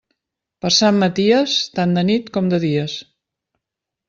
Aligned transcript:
Per 0.63 0.71
Sant 0.77 0.97
Maties, 1.03 1.53
tant 1.81 1.93
de 1.99 2.05
nit 2.09 2.33
com 2.39 2.51
de 2.55 2.61
dies. 2.65 2.97